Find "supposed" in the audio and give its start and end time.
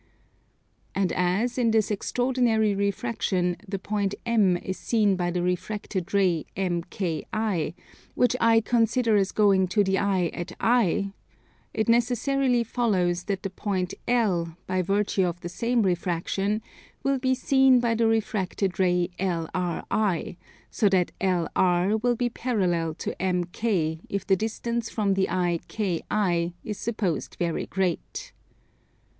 26.79-27.35